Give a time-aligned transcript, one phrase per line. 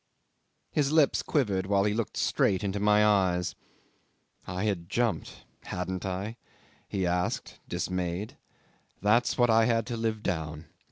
[0.71, 3.53] His lips quivered while he looked straight into my eyes.
[4.47, 6.37] "I had jumped hadn't I?"
[6.87, 8.35] he asked, dismayed.
[9.03, 10.65] "That's what I had to live down.